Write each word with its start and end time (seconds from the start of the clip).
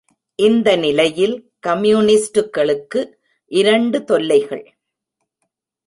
இந்த 0.39 0.75
நிலையில் 0.75 1.35
கம்யூனிஸ்டுகளுக்கு 1.67 3.01
இரண்டு 3.51 4.03
தொல்லைகள். 4.03 4.65